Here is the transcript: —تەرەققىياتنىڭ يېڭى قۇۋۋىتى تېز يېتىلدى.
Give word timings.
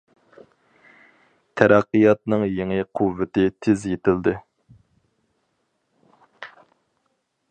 —تەرەققىياتنىڭ 1.61 2.45
يېڭى 2.53 2.79
قۇۋۋىتى 2.99 3.45
تېز 3.67 3.85
يېتىلدى. 3.91 4.35